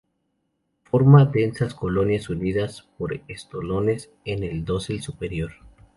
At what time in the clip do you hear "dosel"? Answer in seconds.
4.65-4.99